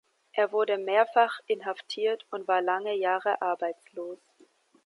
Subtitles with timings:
[0.31, 4.17] Er wurde mehrfach inhaftiert und war lange Jahre arbeitslos.